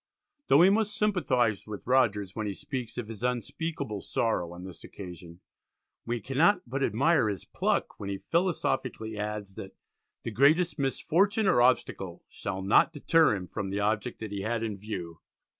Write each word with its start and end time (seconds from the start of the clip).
Though 0.47 0.57
we 0.57 0.71
must 0.71 0.97
sympathise 0.97 1.67
with 1.67 1.85
Rogers 1.85 2.35
when 2.35 2.47
he 2.47 2.53
speaks 2.53 2.97
of 2.97 3.07
his 3.07 3.21
"unspeakable 3.21 4.01
sorrow" 4.01 4.51
on 4.51 4.63
this 4.63 4.83
occasion, 4.83 5.41
we 6.07 6.19
cannot 6.19 6.61
but 6.67 6.81
admire 6.81 7.29
his 7.29 7.45
pluck 7.45 7.99
when 7.99 8.09
he 8.09 8.17
philosophically 8.31 9.15
adds 9.15 9.53
that 9.57 9.73
"the 10.23 10.31
greatest 10.31 10.79
misfortune 10.79 11.45
or 11.47 11.61
obstacle 11.61 12.23
shall 12.27 12.63
not 12.63 12.91
deter" 12.93 13.35
him 13.35 13.45
from 13.45 13.69
the 13.69 13.79
object 13.79 14.19
that 14.21 14.31
he 14.31 14.41
had 14.41 14.63
in 14.63 14.75
view. 14.79 15.19